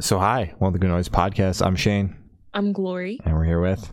[0.00, 1.64] So, hi, welcome to the Good Noise Podcast.
[1.64, 2.16] I'm Shane,
[2.52, 3.20] I'm Glory.
[3.24, 3.92] and we're here with.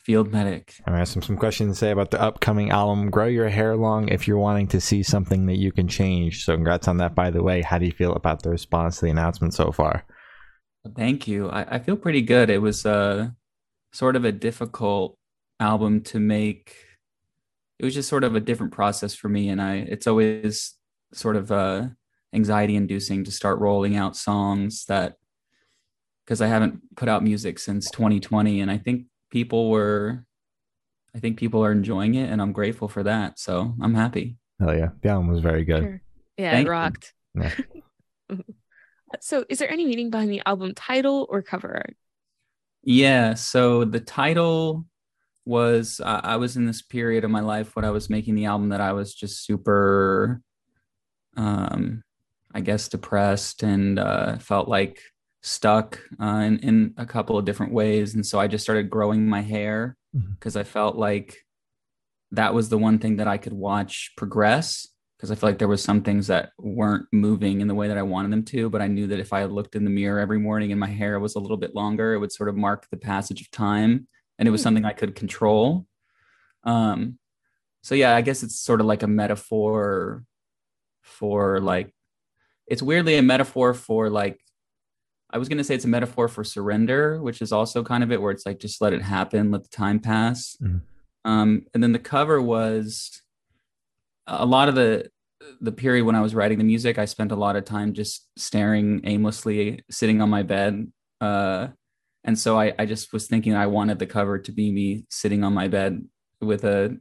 [0.00, 0.74] Field medic.
[0.84, 3.08] I'm gonna ask some some questions to say about the upcoming album.
[3.08, 6.44] Grow your hair long if you're wanting to see something that you can change.
[6.44, 7.14] So, congrats on that.
[7.14, 10.04] By the way, how do you feel about the response to the announcement so far?
[10.96, 11.48] Thank you.
[11.50, 12.50] I, I feel pretty good.
[12.50, 13.28] It was uh,
[13.92, 15.16] sort of a difficult
[15.60, 16.74] album to make.
[17.78, 19.76] It was just sort of a different process for me, and I.
[19.76, 20.74] It's always
[21.12, 21.90] sort of uh,
[22.34, 25.14] anxiety inducing to start rolling out songs that
[26.28, 30.26] because I haven't put out music since 2020, and I think people were.
[31.16, 33.38] I think people are enjoying it, and I'm grateful for that.
[33.38, 34.36] So I'm happy.
[34.60, 35.82] Hell yeah, the album was very good.
[35.82, 36.02] Sure.
[36.36, 37.14] Yeah, Thank it rocked.
[37.34, 37.50] Yeah.
[39.22, 41.96] So, is there any meaning behind the album title or cover art?
[42.82, 43.32] Yeah.
[43.32, 44.84] So the title
[45.46, 48.44] was I I was in this period of my life when I was making the
[48.44, 50.42] album that I was just super,
[51.38, 52.02] um,
[52.52, 55.00] I guess depressed and uh, felt like
[55.40, 59.26] stuck uh, in in a couple of different ways, and so I just started growing
[59.28, 59.96] my hair
[60.38, 61.36] because I felt like
[62.32, 65.68] that was the one thing that I could watch progress because I feel like there
[65.68, 68.80] was some things that weren't moving in the way that I wanted them to, but
[68.80, 71.34] I knew that if I looked in the mirror every morning and my hair was
[71.34, 74.06] a little bit longer, it would sort of mark the passage of time
[74.38, 74.64] and it was Hmm.
[74.64, 75.86] something I could control.
[76.64, 77.18] Um
[77.82, 80.24] so yeah, I guess it's sort of like a metaphor
[81.02, 81.92] for like
[82.66, 84.38] it's weirdly a metaphor for like
[85.30, 88.10] I was going to say it's a metaphor for surrender, which is also kind of
[88.10, 90.56] it where it's like just let it happen, let the time pass.
[90.62, 90.80] Mhm.
[91.24, 93.22] Um, and then the cover was
[94.26, 95.10] a lot of the
[95.60, 96.98] the period when I was writing the music.
[96.98, 100.92] I spent a lot of time just staring aimlessly, sitting on my bed.
[101.20, 101.68] Uh,
[102.24, 105.44] and so I, I just was thinking I wanted the cover to be me sitting
[105.44, 106.04] on my bed
[106.40, 106.98] with a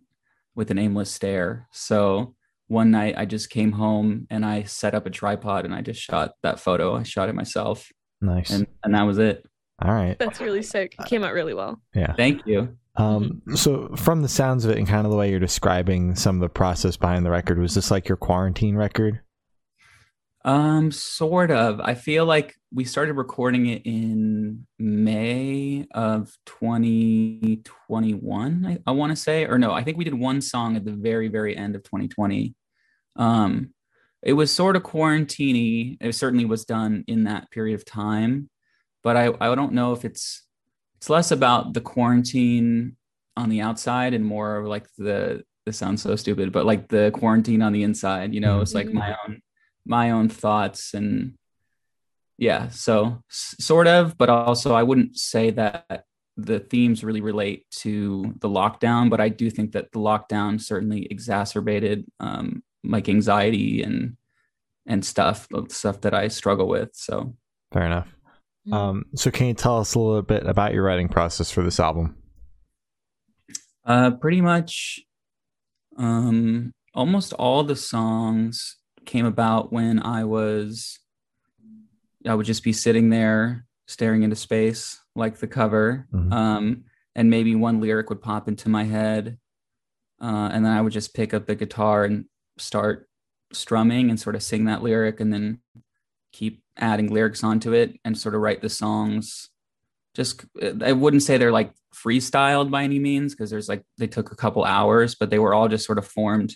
[0.56, 1.68] with an aimless stare.
[1.72, 2.36] So
[2.68, 6.02] one night I just came home and I set up a tripod and I just
[6.02, 6.96] shot that photo.
[6.96, 7.90] I shot it myself,
[8.22, 8.50] Nice.
[8.50, 9.46] and and that was it.
[9.82, 10.18] All right.
[10.18, 10.96] That's really sick.
[11.00, 11.80] It came out really well.
[11.94, 12.16] Yeah.
[12.16, 12.76] Thank you.
[12.96, 16.38] Um, so from the sounds of it and kind of the way you're describing some
[16.38, 19.22] of the process behind the record, was this like your quarantine record?
[20.44, 21.80] Um, sort of.
[21.80, 29.16] I feel like we started recording it in May of 2021, I, I want to
[29.16, 31.84] say, or no, I think we did one song at the very, very end of
[31.84, 32.56] 2020.
[33.16, 33.74] Um,
[34.28, 35.98] it was sort of quarantini.
[36.02, 38.50] It certainly was done in that period of time,
[39.02, 40.44] but I, I don't know if it's
[40.98, 42.98] it's less about the quarantine
[43.38, 47.12] on the outside and more of like the this sounds so stupid, but like the
[47.14, 49.42] quarantine on the inside, you know, it's like my own
[49.86, 51.34] my own thoughts and
[52.38, 56.04] yeah so s- sort of but also i wouldn't say that
[56.36, 61.08] the themes really relate to the lockdown but i do think that the lockdown certainly
[61.10, 64.18] exacerbated um like anxiety and
[64.86, 67.36] and stuff stuff that i struggle with so
[67.74, 68.08] Fair enough.
[68.66, 68.74] Mm.
[68.74, 71.82] Um, so can you tell us a little bit about your writing process for this
[71.82, 72.16] album?
[73.86, 75.02] Uh, pretty much,
[75.98, 81.00] um, almost all the songs came about when I was,
[82.26, 86.34] I would just be sitting there staring into space, like the cover, Mhm.
[86.34, 86.84] um,
[87.16, 89.38] and maybe one lyric would pop into my head,
[90.22, 92.26] uh, and then I would just pick up the guitar and
[92.58, 93.08] start
[93.54, 95.60] strumming and sort of sing that lyric, and then
[96.32, 99.50] keep adding lyrics onto it and sort of write the songs
[100.18, 100.44] just
[100.84, 104.36] I wouldn't say they're like freestyled by any means because there's like they took a
[104.36, 106.56] couple hours, but they were all just sort of formed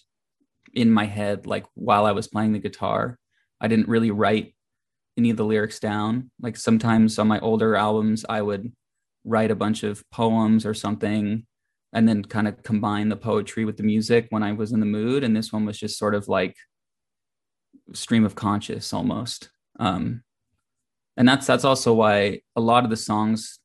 [0.74, 3.20] in my head like while I was playing the guitar.
[3.62, 4.56] I didn't really write
[5.16, 6.32] any of the lyrics down.
[6.42, 8.74] Like sometimes on my older albums, I would
[9.24, 11.46] write a bunch of poems or something
[11.94, 14.86] and then kind of combine the poetry with the music when I was in the
[14.86, 15.24] mood.
[15.24, 16.56] And this one was just sort of like
[17.94, 19.50] stream of conscious almost.
[19.80, 20.24] Um,
[21.18, 23.60] and that's that's also why a lot of the songs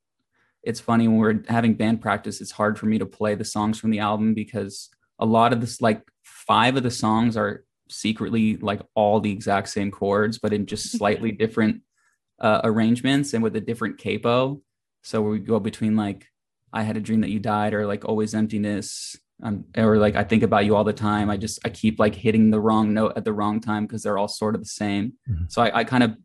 [0.62, 3.78] it's funny when we're having band practice it's hard for me to play the songs
[3.78, 8.56] from the album because a lot of this like five of the songs are secretly
[8.56, 11.82] like all the exact same chords but in just slightly different
[12.40, 14.60] uh, arrangements and with a different capo
[15.02, 16.26] so we go between like
[16.76, 20.24] i had a dream that you died or like always emptiness um, or like i
[20.24, 23.12] think about you all the time i just i keep like hitting the wrong note
[23.16, 25.50] at the wrong time because they're all sort of the same Mhm.
[25.52, 26.16] so I, I kind of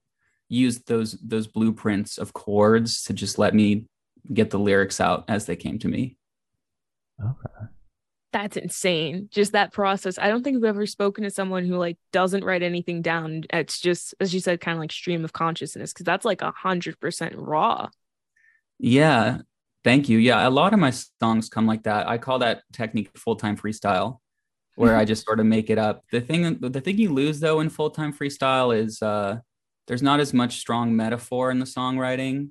[0.50, 3.86] used those those blueprints of chords to just let me
[4.34, 6.18] get the lyrics out as they came to me
[7.24, 7.66] Okay.
[8.34, 9.28] That's insane.
[9.30, 10.18] Just that process.
[10.18, 13.44] I don't think I've ever spoken to someone who like doesn't write anything down.
[13.52, 16.52] It's just, as you said, kind of like stream of consciousness because that's like a
[16.52, 17.90] hundred percent raw.
[18.80, 19.40] Yeah.
[19.84, 20.18] Thank you.
[20.18, 20.48] Yeah.
[20.48, 22.08] A lot of my songs come like that.
[22.08, 24.20] I call that technique full time freestyle,
[24.76, 26.04] where I just sort of make it up.
[26.12, 29.40] The thing, the thing you lose though in full time freestyle is uh,
[29.88, 32.50] there's not as much strong metaphor in the songwriting,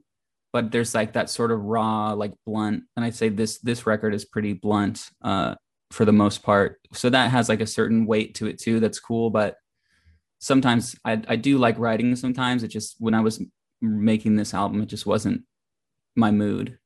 [0.53, 2.85] but there's like that sort of raw, like blunt.
[2.97, 5.55] And I'd say this this record is pretty blunt uh,
[5.93, 6.81] for the most part.
[6.93, 8.81] So that has like a certain weight to it too.
[8.81, 9.31] That's cool.
[9.31, 9.57] But
[10.41, 12.17] sometimes I I do like writing.
[12.17, 13.41] Sometimes it just when I was
[13.81, 15.43] making this album, it just wasn't
[16.17, 16.80] my mood.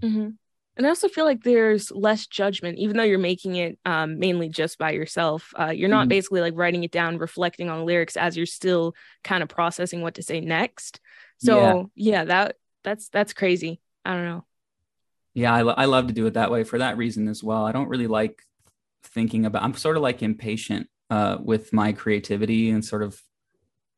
[0.00, 0.30] Mm-hmm.
[0.76, 4.50] And I also feel like there's less judgment, even though you're making it um, mainly
[4.50, 5.54] just by yourself.
[5.58, 6.08] Uh, you're not mm-hmm.
[6.10, 8.94] basically like writing it down, reflecting on lyrics as you're still
[9.24, 11.00] kind of processing what to say next.
[11.38, 13.80] So yeah, yeah that that's that's crazy.
[14.04, 14.44] I don't know.
[15.32, 17.64] Yeah, I, I love to do it that way for that reason as well.
[17.64, 18.42] I don't really like
[19.02, 19.62] thinking about.
[19.62, 23.20] I'm sort of like impatient uh, with my creativity and sort of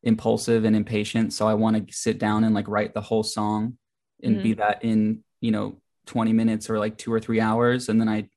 [0.02, 1.32] impulsive and impatient.
[1.32, 3.78] So I want to sit down and like write the whole song
[4.22, 4.42] and mm-hmm.
[4.42, 8.08] be that in you know 20 minutes or like two or three hours and then
[8.08, 8.28] i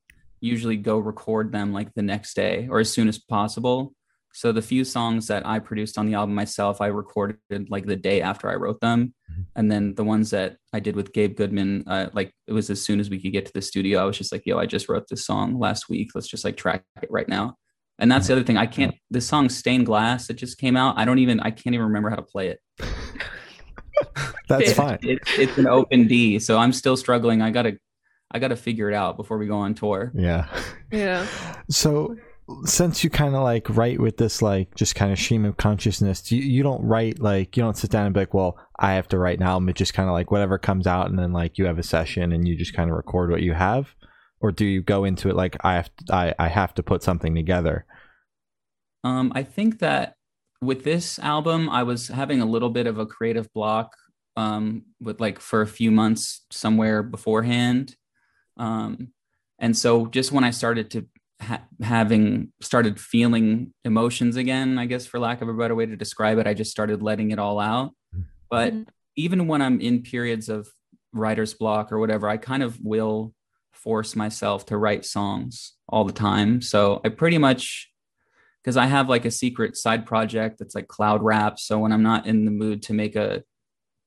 [0.42, 3.94] usually go record them like the next day or as soon as possible.
[4.34, 7.38] So the few songs that i produced on the album myself i recorded
[7.70, 9.14] like the day after i wrote them.
[9.32, 9.42] Mm-hmm.
[9.56, 12.82] and then the ones that i did with gabe goodman uh, like it was as
[12.82, 14.02] soon as we could get to the studio.
[14.02, 16.12] I was just like yo i just wrote this song last week.
[16.16, 17.56] Let's just like track it right now.
[18.00, 18.58] And that's the other thing.
[18.58, 20.98] I can't this song stained glass that just came out.
[20.98, 22.60] I don't even i can't even remember how to play it
[24.48, 25.00] That's fine.
[25.02, 27.42] It's it's an open D, so I'm still struggling.
[27.42, 27.78] I gotta
[28.32, 30.12] I gotta figure it out before we go on tour.
[30.16, 30.48] Yeah.
[30.92, 31.28] Yeah.
[31.70, 32.16] So
[32.66, 36.32] since you kind of like write with this like just kind of stream of consciousness,
[36.32, 39.08] you, you don't write like you don't sit down and be like, well, I have
[39.10, 39.70] to write an album.
[39.70, 42.32] It's just kind of like whatever comes out, and then like you have a session
[42.32, 43.96] and you just kind of record what you have,
[44.40, 47.04] or do you go into it like I have to, I I have to put
[47.04, 47.86] something together?
[49.04, 50.16] Um, I think that
[50.62, 53.96] with this album, I was having a little bit of a creative block
[54.38, 57.96] um, with like for a few months somewhere beforehand.
[58.58, 59.10] Um,
[59.60, 61.08] and so just when I started to
[61.42, 65.96] ha- having started feeling emotions again, I guess for lack of a better way to
[65.96, 67.92] describe it, I just started letting it all out.
[68.50, 68.84] But mm-hmm.
[69.16, 70.68] even when I'm in periods of
[71.14, 73.34] writer's block or whatever, I kind of will
[73.74, 76.62] force myself to write songs all the time.
[76.62, 77.91] So I pretty much
[78.64, 81.60] because I have like a secret side project that's like cloud rap.
[81.60, 83.44] So when I'm not in the mood to make a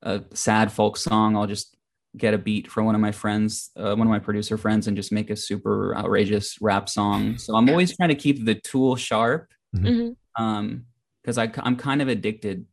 [0.02, 1.76] a sad folk song, I'll just
[2.16, 4.96] get a beat from one of my friends, uh, one of my producer friends, and
[4.96, 7.38] just make a super outrageous rap song.
[7.38, 10.42] So I'm always trying to keep the tool sharp, because mm-hmm.
[10.42, 10.84] um,
[11.26, 12.66] I I'm kind of addicted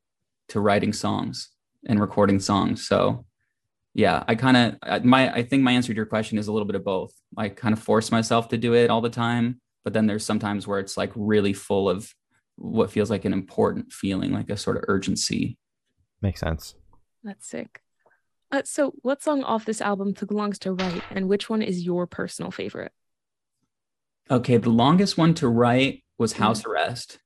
[0.50, 1.50] to writing songs
[1.88, 2.88] and recording songs.
[2.88, 3.26] So
[3.94, 6.68] yeah, I kind of my I think my answer to your question is a little
[6.68, 7.14] bit of both.
[7.38, 10.68] I kind of force myself to do it all the time, but then there's sometimes
[10.68, 12.14] where it's like really full of
[12.56, 15.58] what feels like an important feeling, like a sort of urgency.
[16.22, 16.76] Makes sense.
[17.24, 17.82] That's sick.
[18.52, 21.86] Uh, so, what song off this album took longest to write, and which one is
[21.86, 22.92] your personal favorite?
[24.30, 26.44] Okay, the longest one to write was mm-hmm.
[26.44, 27.20] House Arrest.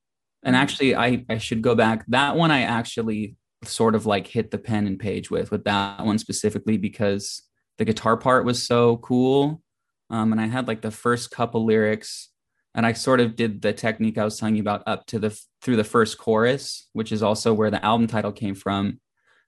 [0.44, 0.62] And mm-hmm.
[0.62, 2.06] actually, I, I should go back.
[2.08, 6.06] That one I actually sort of like hit the pen and page with, with that
[6.06, 7.42] one specifically because
[7.78, 9.62] the guitar part was so cool.
[10.10, 12.30] Um, and I had like the first couple lyrics
[12.76, 15.40] and I sort of did the technique I was telling you about up to the
[15.62, 19.00] through the first chorus, which is also where the album title came from.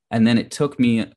[0.09, 1.11] And then it took me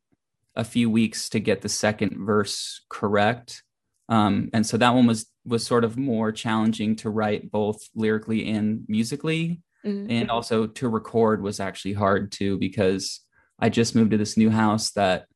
[0.56, 3.62] a few weeks to get the second verse correct.
[4.08, 8.50] Um, and so that one was was sort of more challenging to write both lyrically
[8.50, 9.62] and musically.
[9.86, 10.10] Mm-hmm.
[10.10, 13.20] And also to record was actually hard too because
[13.60, 15.26] I just moved to this new house that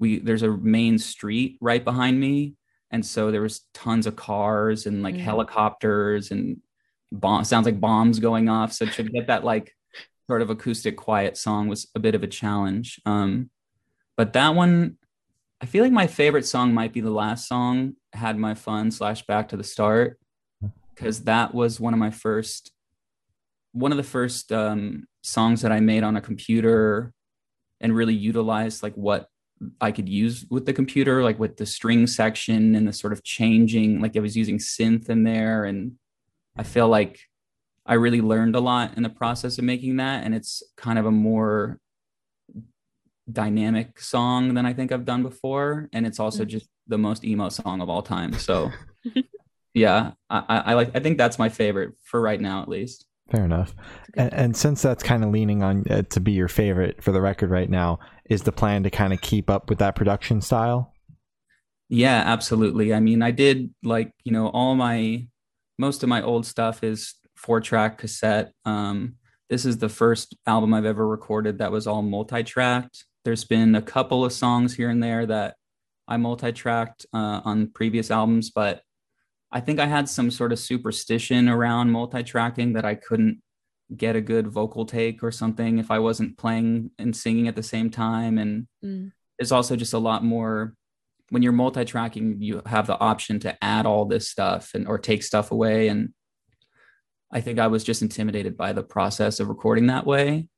[0.00, 2.54] we there's a main street right behind me
[2.90, 5.24] and so there was tons of cars and like mm-hmm.
[5.24, 6.60] helicopters and
[7.12, 8.72] bomb sounds like bombs going off.
[8.72, 9.74] So to get that like
[10.26, 13.00] sort of acoustic quiet song was a bit of a challenge.
[13.04, 13.50] Um
[14.18, 14.98] but that one
[15.62, 19.24] i feel like my favorite song might be the last song had my fun slash
[19.24, 20.18] back to the start
[20.94, 22.72] because that was one of my first
[23.72, 27.14] one of the first um songs that i made on a computer
[27.80, 29.28] and really utilized like what
[29.80, 33.22] I could use with the computer, like with the string section and the sort of
[33.24, 35.64] changing, like I was using synth in there.
[35.64, 35.92] And
[36.56, 37.20] I feel like
[37.84, 40.24] I really learned a lot in the process of making that.
[40.24, 41.80] And it's kind of a more
[43.30, 45.88] dynamic song than I think I've done before.
[45.92, 46.48] And it's also mm.
[46.48, 48.32] just the most emo song of all time.
[48.34, 48.70] So
[49.74, 53.06] yeah, I, I like, I think that's my favorite for right now, at least.
[53.30, 53.74] Fair enough.
[54.14, 57.20] And, and, since that's kind of leaning on uh, to be your favorite for the
[57.20, 57.98] record right now,
[58.30, 60.94] is the plan to kind of keep up with that production style?
[61.90, 62.94] Yeah, absolutely.
[62.94, 65.26] I mean, I did like, you know, all my
[65.78, 68.52] most of my old stuff is four track cassette.
[68.64, 69.16] Um,
[69.48, 73.04] this is the first album I've ever recorded that was all multi tracked.
[73.24, 75.56] There's been a couple of songs here and there that
[76.06, 78.82] I multi tracked uh, on previous albums, but
[79.50, 83.40] I think I had some sort of superstition around multi tracking that I couldn't
[83.96, 87.62] get a good vocal take or something if I wasn't playing and singing at the
[87.62, 88.36] same time.
[88.36, 89.12] And Mm.
[89.38, 90.74] there's also just a lot more
[91.30, 95.22] when you're multi-tracking, you have the option to add all this stuff and or take
[95.22, 95.88] stuff away.
[95.88, 96.14] And
[97.30, 100.48] I think I was just intimidated by the process of recording that way.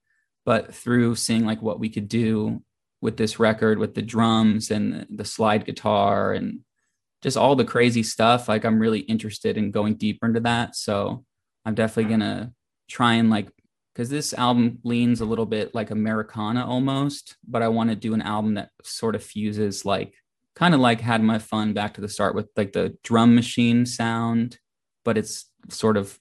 [0.47, 2.63] But through seeing like what we could do
[3.03, 6.61] with this record with the drums and the slide guitar and
[7.23, 10.77] just all the crazy stuff, like I'm really interested in going deeper into that.
[10.77, 11.25] So
[11.65, 12.21] I'm definitely mm-hmm.
[12.21, 12.53] gonna
[12.89, 13.49] try and like
[13.95, 18.15] because this album leans a little bit like Americana almost, but I want to do
[18.15, 20.15] an album that sort of fuses like
[20.55, 23.85] kind of like had my fun back to the start with like the drum machine
[23.85, 24.59] sound,
[25.05, 26.19] but it's sort of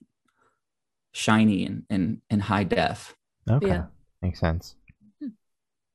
[1.14, 3.16] shiny and and, and high def.
[3.50, 3.68] Okay.
[3.68, 3.86] Yeah.
[4.22, 4.76] Makes sense.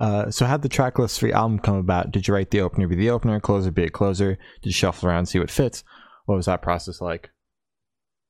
[0.01, 2.11] Uh, so how'd the track list for your album come about?
[2.11, 4.37] Did you write the opener be the opener, closer be a closer?
[4.61, 5.85] Did you shuffle around see what fits?
[6.27, 7.31] What was that process like?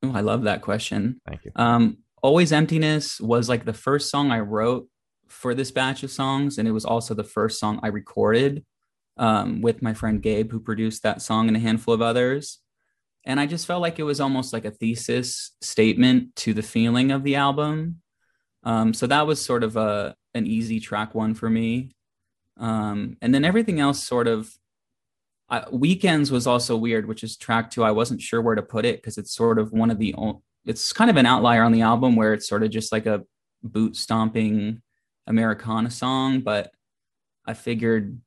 [0.03, 1.21] Oh, I love that question.
[1.27, 1.51] Thank you.
[1.55, 4.87] Um, Always Emptiness was like the first song I wrote
[5.27, 8.65] for this batch of songs, and it was also the first song I recorded
[9.17, 12.59] um, with my friend Gabe, who produced that song and a handful of others.
[13.25, 17.11] And I just felt like it was almost like a thesis statement to the feeling
[17.11, 18.01] of the album.
[18.63, 21.91] Um, so that was sort of a an easy track one for me.
[22.57, 24.55] Um, and then everything else sort of
[25.49, 27.83] I, weekends was also weird, which is track two.
[27.83, 30.15] I wasn't sure where to put it because it's sort of one of the
[30.65, 33.23] it's kind of an outlier on the album where it's sort of just like a
[33.63, 34.81] boot stomping
[35.27, 36.71] Americana song, but
[37.45, 38.19] I figured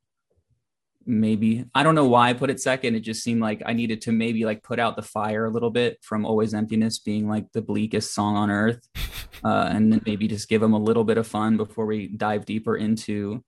[1.09, 2.95] maybe I don't know why I put it second.
[2.95, 5.71] It just seemed like I needed to maybe like put out the fire a little
[5.71, 8.87] bit from Always Emptiness being like the bleakest song on earth,
[9.45, 12.45] uh, and then maybe just give them a little bit of fun before we dive
[12.45, 13.43] deeper into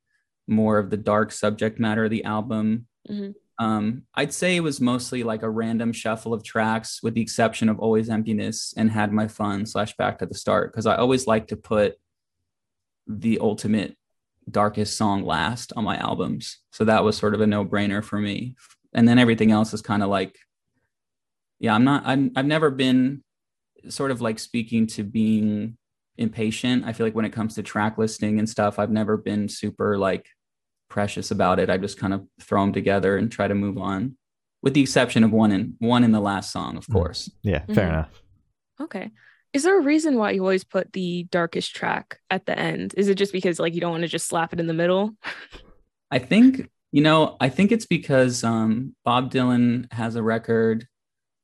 [0.48, 2.86] more of the dark subject matter of the album.
[3.08, 3.34] Mhm.
[3.58, 7.68] Um, I'd say it was mostly like a random shuffle of tracks, with the exception
[7.68, 11.26] of Always Emptiness and Had My Fun slash Back to the Start, because I always
[11.26, 11.96] like to put
[13.06, 13.96] the ultimate
[14.50, 16.58] darkest song last on my albums.
[16.72, 18.54] So that was sort of a no brainer for me.
[18.92, 20.36] And then everything else is kind of like,
[21.58, 23.22] yeah, I'm not, I'm, I've never been
[23.88, 25.76] sort of like speaking to being
[26.16, 26.84] impatient.
[26.84, 29.98] I feel like when it comes to track listing and stuff, I've never been super
[29.98, 30.26] like
[30.88, 31.70] precious about it.
[31.70, 34.16] I just kind of throw them together and try to move on,
[34.62, 36.92] with the exception of one in one in the last song, of Mm.
[36.94, 37.30] course.
[37.42, 37.88] Yeah, fair Mhm.
[37.90, 38.22] enough.
[38.80, 39.10] Okay.
[39.52, 42.94] Is there a reason why you always put the darkest track at the end?
[42.96, 45.16] Is it just because like you don't want to just slap it in the middle?
[46.10, 47.36] I think you know.
[47.40, 50.86] I think it's because um, Bob Dylan has a record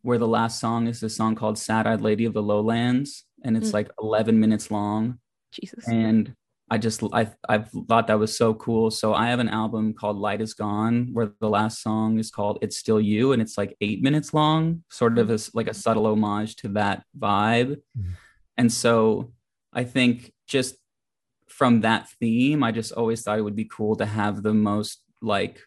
[0.03, 3.57] where the last song is a song called "Sad Eyed Lady of the Lowlands," and
[3.57, 3.75] it's Mm.
[3.75, 5.19] like 11 minutes long.
[5.53, 5.87] Jesus.
[5.89, 6.35] and
[6.69, 7.59] I just I I
[7.89, 8.91] thought that was so cool.
[8.91, 12.59] So I have an album called Light Is Gone where the last song is called
[12.61, 16.07] It's Still You and it's like 8 minutes long, sort of as like a subtle
[16.07, 17.77] homage to that vibe.
[17.97, 18.05] Mhm.
[18.57, 19.33] And so
[19.73, 20.77] I think just
[21.49, 25.03] from that theme, I just always thought it would be cool to have the most
[25.23, 25.61] like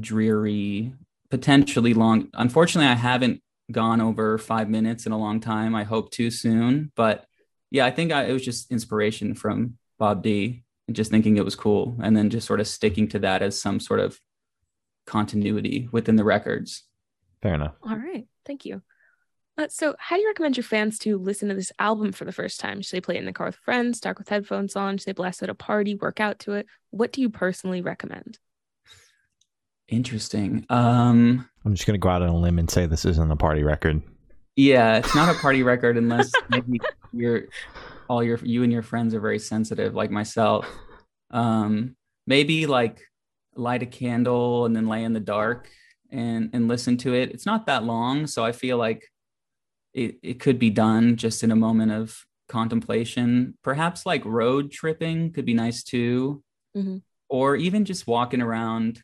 [0.00, 0.92] dreary,
[1.30, 2.28] potentially long.
[2.34, 5.74] Unfortunately, I haven't gone over 5 minutes in a long time.
[5.74, 7.26] I hope too soon, but
[7.72, 11.44] yeah, I think I, it was just inspiration from Bob D and just thinking it
[11.44, 14.20] was cool and then just sort of sticking to that as some sort of
[15.06, 16.84] continuity within the records.
[17.40, 17.72] Fair enough.
[17.82, 18.26] All right.
[18.44, 18.82] Thank you.
[19.56, 22.32] Uh, so, how do you recommend your fans to listen to this album for the
[22.32, 22.82] first time?
[22.82, 24.98] Should they play it in the car with friends, talk with headphones on?
[24.98, 26.66] Should they blast it at a party, work out to it?
[26.90, 28.38] What do you personally recommend?
[29.88, 30.64] Interesting.
[30.68, 33.62] Um I'm just gonna go out on a limb and say this isn't a party
[33.62, 34.02] record.
[34.56, 36.80] yeah, it's not a party record unless maybe
[37.12, 37.44] you're
[38.08, 40.66] all your you and your friends are very sensitive like myself.
[41.30, 43.02] Um maybe like
[43.54, 45.68] light a candle and then lay in the dark
[46.10, 47.30] and and listen to it.
[47.30, 49.02] It's not that long, so I feel like
[49.94, 53.56] it, it could be done just in a moment of contemplation.
[53.62, 56.42] Perhaps like road tripping could be nice too.
[56.76, 57.02] Mhm.
[57.28, 59.02] Or even just walking around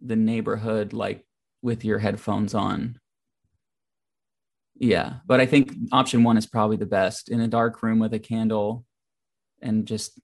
[0.00, 1.24] the neighborhood like
[1.62, 2.98] with your headphones on.
[4.82, 8.12] Yeah, but I think option one is probably the best in a dark room with
[8.14, 8.84] a candle
[9.60, 10.20] and just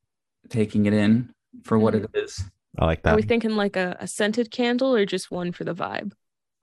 [0.48, 1.30] taking it in
[1.62, 2.42] for what it is.
[2.76, 3.12] I like that.
[3.12, 6.10] Are we thinking like a, a scented candle or just one for the vibe?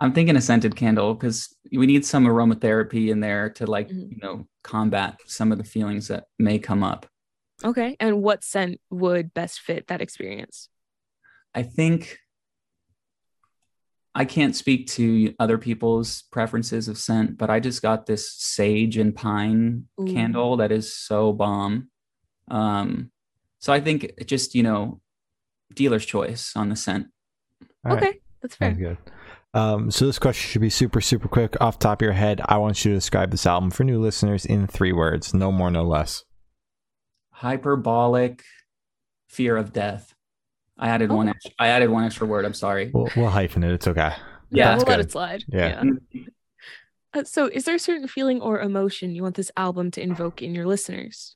[0.01, 4.11] I'm thinking a scented candle because we need some aromatherapy in there to like, Mhm.
[4.11, 7.05] you know, combat some of the feelings that may come up.
[7.63, 7.95] Okay.
[8.01, 10.67] And what scent would best fit that experience?
[11.53, 12.19] I think
[14.17, 18.97] I can't speak to other people's preferences of scent, but I just got this sage
[18.97, 20.05] and pine Ooh.
[20.05, 21.89] candle that is so bomb.
[22.49, 23.11] Um,
[23.59, 25.01] so I think just, you know,
[25.73, 27.07] dealer's choice on the scent.
[27.85, 28.03] All right.
[28.03, 28.19] okay.
[28.41, 28.69] That's fair.
[28.69, 28.97] Sounds good.
[29.53, 31.59] Um, so this question should be super, super quick.
[31.59, 33.99] Off the top of your head, I want you to describe this album for new
[33.99, 36.23] listeners in three words, no more, no less.
[37.31, 38.43] Hyperbolic
[39.27, 40.14] fear of death.
[40.77, 41.15] I added Oh.
[41.15, 41.29] one.
[41.29, 42.45] Extra, I added one extra word.
[42.45, 42.91] I'm sorry.
[42.93, 43.71] We'll, we'll hyphen it.
[43.71, 44.13] It's okay.
[44.51, 45.43] Yeah, we'll that's let it slide.
[45.47, 45.83] Yeah.
[47.13, 50.41] Uh, so, is there a certain feeling or emotion you want this album to invoke
[50.41, 51.35] in your listeners?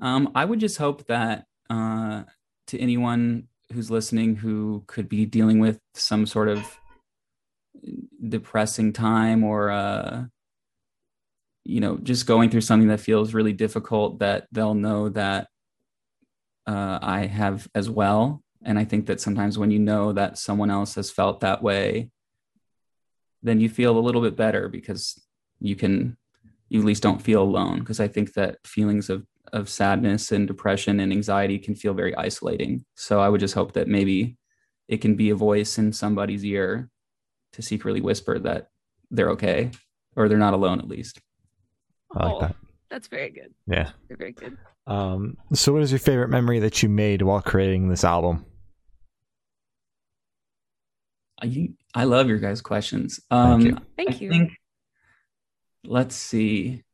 [0.00, 2.24] Um, I would just hope that uh,
[2.66, 6.78] to anyone who's listening who could be dealing with some sort of
[8.28, 10.24] depressing time or uh,
[11.64, 15.48] you know just going through something that feels really difficult, that they'll know that
[16.66, 18.42] uh, I have as well.
[18.64, 22.10] And I think that sometimes when you know that someone else has felt that way,
[23.42, 25.20] then you feel a little bit better because
[25.60, 26.16] you can
[26.68, 30.46] you at least don't feel alone because i think that feelings of of sadness and
[30.48, 34.36] depression and anxiety can feel very isolating so i would just hope that maybe
[34.88, 36.88] it can be a voice in somebody's ear
[37.52, 38.68] to secretly whisper that
[39.10, 39.70] they're okay
[40.16, 41.20] or they're not alone at least
[42.14, 42.56] I like Oh, that.
[42.92, 43.54] That's very good.
[43.66, 43.90] Yeah.
[44.08, 44.58] Very, very good.
[44.86, 48.44] Um, so, what is your favorite memory that you made while creating this album?
[51.40, 53.78] I, I love your guys questions Thank um you.
[53.96, 54.30] Thank I you.
[54.30, 54.52] think,
[55.84, 56.84] let's see.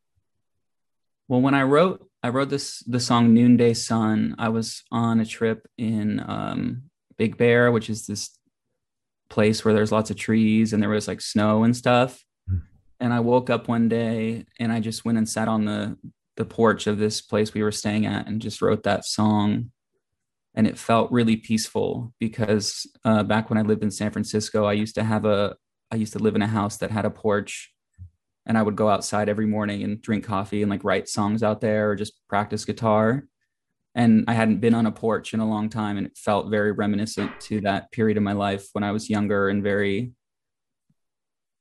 [1.27, 5.27] Well, when I wrote, I wrote this the song "Noonday Sun." I was on a
[5.27, 6.85] trip in um,
[7.17, 8.39] Big Bear, which is this
[9.29, 12.25] place where there's lots of trees and there was like snow and stuff.
[13.01, 15.97] And I woke up one day and I just went and sat on the
[16.37, 19.73] the porch of this place we were staying at and just wrote that song.
[20.55, 24.73] And it felt really peaceful because uh, back when I lived in San Francisco, I
[24.73, 25.57] used to have a
[25.91, 27.73] I used to live in a house that had a porch
[28.47, 31.61] and I would go outside every morning and drink coffee and like write songs out
[31.61, 33.25] there or just practice guitar.
[33.95, 36.73] And I hadn't been on a porch in a long time and it felt very
[36.73, 40.13] reminiscent to that period of my life when I was younger and very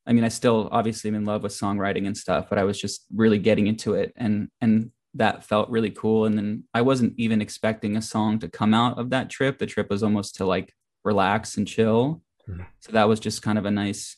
[0.08, 2.80] I mean, I still obviously am in love with songwriting and stuff, but I was
[2.80, 6.26] just really getting into it and and that felt really cool.
[6.26, 9.58] And then I wasn't even expecting a song to come out of that trip.
[9.58, 10.74] The trip was almost to like
[11.04, 12.22] relax and chill.
[12.48, 12.66] Mhm.
[12.82, 14.18] So that was just kind of a nice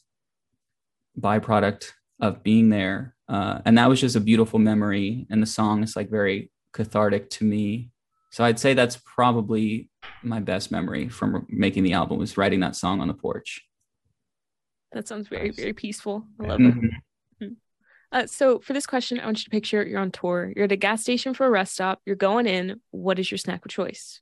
[1.19, 3.15] byproduct of being there.
[3.27, 5.25] Uh, and that was just a beautiful memory.
[5.29, 7.91] And the song is like very cathartic to me.
[8.31, 9.89] So I'd say that's probably
[10.21, 13.61] my best memory from making the album was writing that song on the porch.
[14.91, 15.55] That sounds very, Nice.
[15.57, 16.25] very peaceful.
[16.39, 16.73] I love it.
[17.41, 17.55] Mhm.
[18.11, 20.51] Uh, so, for this question, I want you to picture you're on tour.
[20.55, 22.01] You're at a gas station for a rest stop.
[22.07, 22.81] You're going in.
[22.89, 24.21] What is your snack of choice?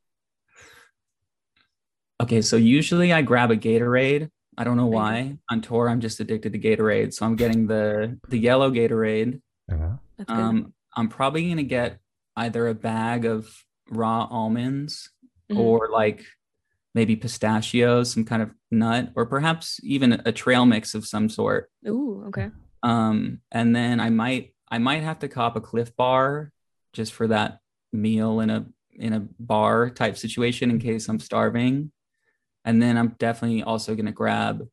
[2.22, 4.30] Okay, so usually I grab a Gatorade.
[4.58, 5.38] I don't know why.
[5.52, 7.14] On tour, I'm just addicted to Gatorade.
[7.14, 9.40] So I'm getting the the yellow Gatorade.
[9.72, 9.98] Uh-huh.
[10.28, 12.00] Um, I'm probably gonna get
[12.36, 13.48] either a bag of
[13.90, 15.12] raw almonds
[15.52, 15.58] Mhm.
[15.60, 16.26] or like
[16.98, 21.70] maybe pistachios, some kind of nut, or perhaps even a trail mix of some sort.
[21.88, 22.50] Ooh, okay.
[22.82, 26.52] Um, and then I might I might have to cop a Clif Bar
[26.94, 27.60] just for that
[27.94, 31.92] meal in a in a bar type situation in case I'm starving.
[32.66, 34.68] And then I'm definitely also gonna grab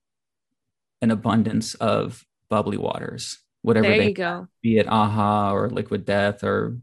[1.02, 4.48] an abundance of bubbly waters, whatever There they go.
[4.62, 6.78] be it AHA or Liquid Death or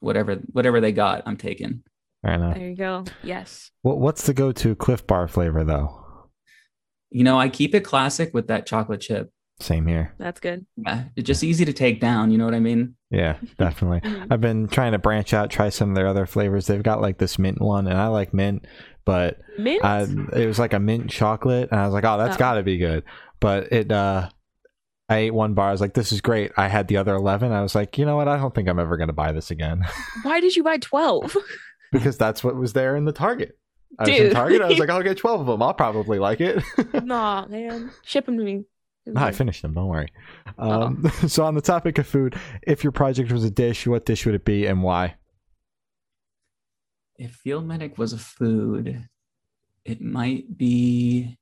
[0.00, 1.22] whatever whatever they got.
[1.26, 1.82] I'm taking.
[2.26, 2.54] Fair enough.
[2.56, 3.04] There you go.
[3.22, 3.70] Yes.
[3.82, 6.02] What, what's the go-to Clif Bar flavor though?
[7.10, 9.30] You know, I keep it classic with that chocolate chip.
[9.60, 10.12] Same here.
[10.18, 10.66] That's good.
[10.76, 12.30] Yeah, it's just easy to take down.
[12.32, 12.94] You know what I mean?
[13.10, 14.00] Yeah, definitely.
[14.10, 14.26] Mhm.
[14.30, 16.66] I've been trying to branch out, try some of their other flavors.
[16.66, 18.66] They've got like this mint one, and I like mint,
[19.04, 19.82] but Mint.
[19.84, 20.02] I,
[20.34, 22.38] it was like a mint chocolate, and I was like, oh, that's Oh.
[22.38, 23.04] got to be good.
[23.40, 24.28] But it, uh,
[25.08, 25.68] I ate one bar.
[25.68, 26.50] I was like, this is great.
[26.56, 27.52] I had the other eleven.
[27.52, 28.26] I was like, you know what?
[28.28, 29.84] I don't think I'm ever going to buy this again
[30.24, 31.36] Why did you buy 12?
[31.92, 33.58] because that's what was there in the Target.
[33.98, 34.62] I was in Target.
[34.62, 35.62] I was like, I'll get twelve of them.
[35.62, 36.62] I'll probably like it.
[37.04, 37.90] nah, man.
[38.04, 38.64] Ship them to me.
[39.06, 39.74] No, I finished them.
[39.74, 40.08] Don't worry.
[40.58, 44.26] Um, so, on the topic of food, if your project was a dish, what dish
[44.26, 45.14] would it be and why?
[47.16, 49.08] If Field Medic was a food,
[49.84, 51.38] it might be.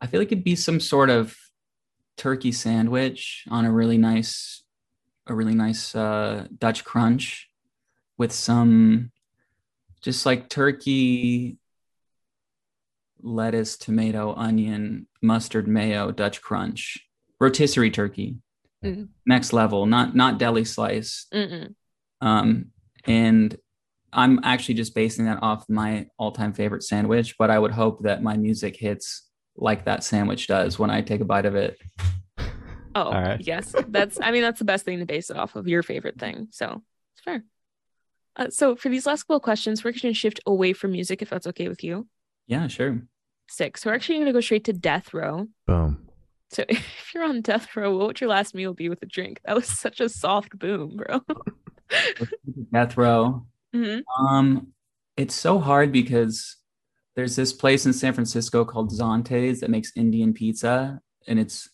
[0.00, 1.36] I feel like it'd be some sort of
[2.16, 4.62] turkey sandwich on a really nice,
[5.26, 7.51] a really nice uh, Dutch crunch
[8.18, 9.10] with some,
[10.02, 11.58] just like turkey,
[13.20, 16.98] lettuce, tomato, onion, mustard, mayo, Dutch crunch,
[17.40, 18.36] rotisserie turkey,
[18.84, 19.08] Mm.
[19.26, 21.26] next level, not not deli slice.
[22.20, 22.66] Um,
[23.06, 23.56] and
[24.12, 28.22] I'm actually just basing that off my all-time favorite sandwich, but I would hope that
[28.22, 31.78] my music hits like that sandwich does when I take a bite of it.
[32.94, 33.40] Oh, All right.
[33.40, 33.74] yes.
[33.88, 36.48] That's, I mean, that's the best thing to base it off of your favorite thing.
[36.50, 36.82] So
[37.14, 37.44] it's fair.
[38.36, 41.22] Uh, so for these last couple of questions, we're going to shift away from music
[41.22, 42.06] if that's okay with you.
[42.46, 43.02] Yeah, sure.
[43.48, 43.76] Sick.
[43.76, 45.46] So we're actually going to go straight to death row.
[45.66, 46.08] Boom.
[46.50, 49.40] So if you're on death row, what would your last meal be with a drink?
[49.44, 51.20] That was such a soft boom, bro.
[52.72, 53.46] death row.
[53.72, 54.68] hmm Um,
[55.16, 56.56] it's so hard because
[57.16, 61.68] there's this place in San Francisco called Zante's that makes Indian pizza, and it's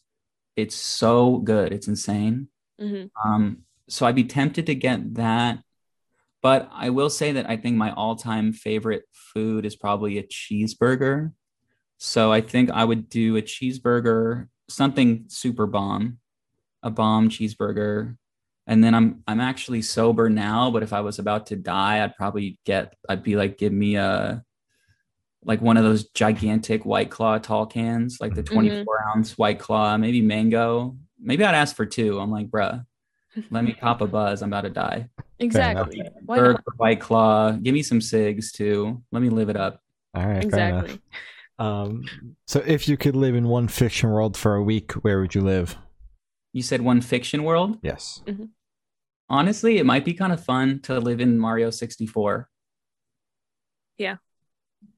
[0.56, 1.72] it's so good.
[1.72, 2.48] It's insane.
[2.80, 5.60] hmm Um, so I'd be tempted to get that,
[6.42, 11.32] but I will say that I think my all-time favorite food is probably a cheeseburger.
[11.98, 16.18] So I think I would do a cheeseburger, something super bomb,
[16.82, 18.16] a bomb cheeseburger.
[18.68, 22.14] And then I'm I'm actually sober now, but if I was about to die, I'd
[22.14, 24.44] probably get I'd be like, give me a
[25.42, 28.54] like one of those gigantic white claw tall cans, like the mm-hmm.
[28.54, 30.96] 24 ounce white claw, maybe mango.
[31.18, 32.20] Maybe I'd ask for two.
[32.20, 32.84] I'm like, bruh,
[33.50, 34.42] let me pop a buzz.
[34.42, 35.08] I'm about to die.
[35.38, 36.02] Exactly.
[36.24, 37.52] Why Burger, white claw.
[37.52, 39.02] Give me some cigs too.
[39.12, 39.82] Let me live it up.
[40.14, 40.36] All right.
[40.36, 40.42] Fair.
[40.42, 41.00] Exactly.
[41.58, 42.04] Um,
[42.46, 45.40] so if you could live in one fiction world for a week, where would you
[45.40, 45.76] live?
[46.52, 47.78] You said one fiction world.
[47.82, 48.22] Yes.
[49.28, 52.48] Honestly, it might be kind of fun to live in Mario 64.
[53.98, 54.16] Yeah.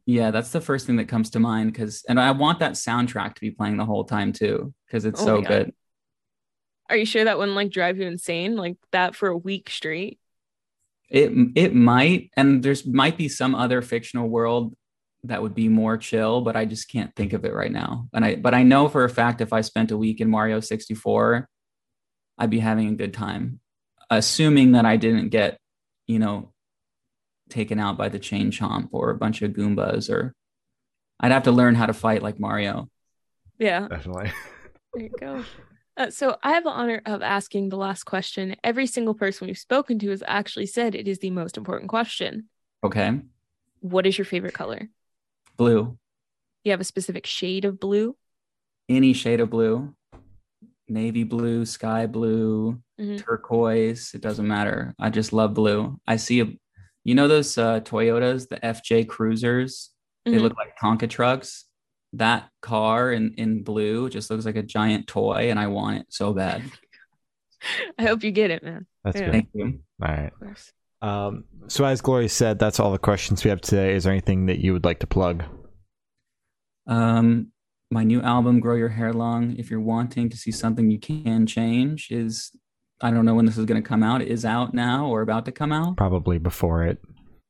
[0.07, 3.35] Yeah, that's the first thing that comes to mind because, and I want that soundtrack
[3.35, 5.73] to be playing the whole time too because it's Oh so good.
[6.89, 10.19] Are you sure that wouldn't like drive you insane like that for a week straight?
[11.11, 14.75] It it might, and there's might be some other fictional world
[15.25, 18.09] that would be more chill, but I just can't think of it right now.
[18.15, 20.61] And I, but I know for a fact if I spent a week in Mario
[20.61, 21.49] 64,
[22.39, 23.61] I'd be having a good time,
[24.09, 25.59] assuming that I didn't get,
[26.07, 26.53] you know,
[27.51, 30.35] taken out by the chain chomp or a bunch of Goombas, or
[31.19, 32.89] I'd have to learn how to fight like Mario.
[33.59, 33.89] Yeah.
[33.89, 34.33] Definitely.
[34.95, 35.45] There you go.
[36.01, 38.57] Uh, so I have the honor of asking the last question.
[38.65, 42.49] Every single person we've spoken to has actually said it is the most important question.
[42.83, 43.21] Okay,
[43.81, 44.89] What is your favorite color?
[45.59, 45.99] blue,
[46.65, 48.17] You have a specific shade of blue?
[48.89, 49.95] any shade of blue,
[50.89, 53.19] navy blue, sky blue, Mhm.
[53.19, 54.15] turquoise.
[54.15, 54.95] It doesn't matter.
[54.99, 56.01] I just love blue.
[56.07, 56.47] I see a,
[57.05, 59.91] you know those uh, Toyotas, the FJ Cruisers.
[60.25, 60.41] They Mhm.
[60.41, 61.67] look like Tonka trucks.
[62.15, 66.07] That car in in blue just looks like a giant toy, and I want it
[66.11, 66.63] so bad.
[67.99, 68.87] I hope you get it, man.
[69.05, 69.27] That's Yeah.
[69.27, 69.33] good.
[69.33, 69.81] Thank you.
[70.03, 70.33] All right.
[71.03, 73.95] Um, so as Gloria said, that's all the questions we have today.
[73.95, 75.45] Is there anything that you would like to plug?
[76.87, 77.49] Um,
[77.91, 79.57] my new album, Grow Your Hair Long.
[79.57, 82.51] If you're wanting to see something you can change, is
[83.01, 84.23] I don't know when this is going to come out.
[84.23, 85.97] It is out now or about to come out.
[85.97, 86.99] Probably before it.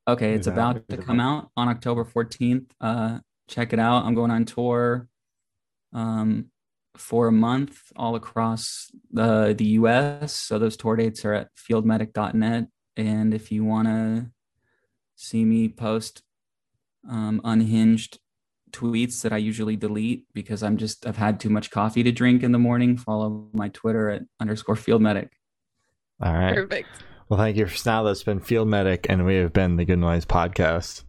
[0.08, 1.44] Okay, it's Is out- about to come out?
[1.44, 2.66] out on October 14th.
[2.80, 3.18] Uh,
[3.50, 4.04] check it out.
[4.04, 5.08] I'm going on tour
[5.92, 6.46] um,
[6.96, 10.34] for a month all across the, the US.
[10.34, 12.68] So those tour dates are at fieldmedic.net.
[12.96, 14.30] And if you want to
[15.16, 16.22] see me post
[17.08, 18.18] um, unhinged
[18.72, 22.42] tweets that I usually delete because I'm just, I've had too much coffee to drink
[22.42, 25.30] in the morning, follow my Twitter at underscore fieldmedic.
[26.22, 26.54] All right.
[26.54, 26.88] Perfect.
[27.28, 27.66] Well, thank you.
[27.66, 31.04] For now, that's been Field Medic, and we have been the Good Noise Podcast.